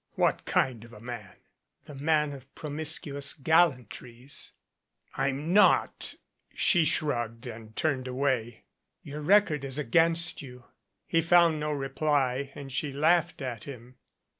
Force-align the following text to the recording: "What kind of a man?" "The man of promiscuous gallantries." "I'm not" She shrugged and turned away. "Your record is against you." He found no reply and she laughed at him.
"What 0.15 0.45
kind 0.45 0.83
of 0.83 0.93
a 0.93 0.99
man?" 0.99 1.35
"The 1.83 1.93
man 1.93 2.33
of 2.33 2.55
promiscuous 2.55 3.33
gallantries." 3.33 4.53
"I'm 5.13 5.53
not" 5.53 6.15
She 6.55 6.85
shrugged 6.85 7.45
and 7.45 7.75
turned 7.75 8.07
away. 8.07 8.63
"Your 9.03 9.21
record 9.21 9.63
is 9.63 9.77
against 9.77 10.41
you." 10.41 10.63
He 11.05 11.21
found 11.21 11.59
no 11.59 11.71
reply 11.71 12.51
and 12.55 12.71
she 12.71 12.91
laughed 12.91 13.43
at 13.43 13.65
him. 13.65 13.97